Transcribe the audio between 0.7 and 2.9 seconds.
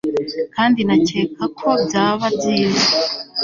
nakeka ko byaba byiza